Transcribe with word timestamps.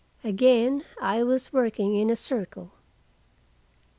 Again 0.23 0.83
I 0.99 1.21
was 1.21 1.53
working 1.53 1.95
in 1.95 2.09
a 2.09 2.15
circle. 2.15 2.71